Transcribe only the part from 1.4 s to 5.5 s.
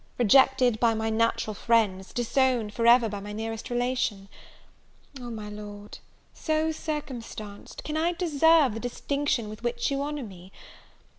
friends, disowned for ever by my nearest relation, Oh, my